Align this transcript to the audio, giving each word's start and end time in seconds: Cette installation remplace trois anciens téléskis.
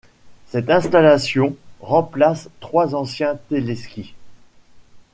Cette 0.47 0.71
installation 0.71 1.55
remplace 1.79 2.49
trois 2.59 2.95
anciens 2.95 3.37
téléskis. 3.49 4.15